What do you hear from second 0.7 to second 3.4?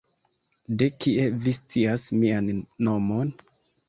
De kie vi scias mian nomon?